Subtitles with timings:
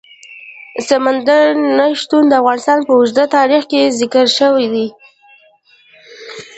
[0.87, 1.45] سمندر
[1.77, 4.87] نه شتون د افغانستان په اوږده تاریخ کې ذکر شوی دی.